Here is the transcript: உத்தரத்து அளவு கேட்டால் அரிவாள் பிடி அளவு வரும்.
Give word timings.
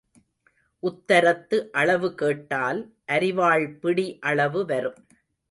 உத்தரத்து 0.83 1.57
அளவு 1.71 2.09
கேட்டால் 2.15 2.81
அரிவாள் 3.07 3.67
பிடி 3.79 4.07
அளவு 4.19 4.65
வரும். 4.65 4.99